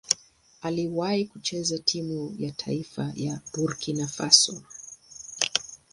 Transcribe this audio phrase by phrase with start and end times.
[0.61, 4.61] Aliwahi kucheza timu ya taifa ya Burkina Faso.